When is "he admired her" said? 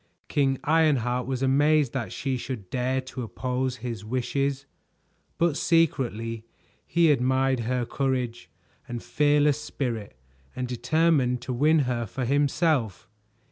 6.87-7.85